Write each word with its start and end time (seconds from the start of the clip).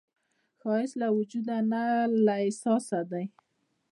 ښایست 0.59 0.95
له 1.01 1.07
وجوده 1.17 1.57
نه، 1.71 1.83
له 2.25 2.33
احساسه 2.45 2.99
دی 3.11 3.25